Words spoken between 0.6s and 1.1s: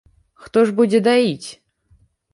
ж будзе